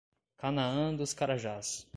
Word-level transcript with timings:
Canaã 0.35 0.95
dos 0.95 1.13
Carajás 1.13 1.87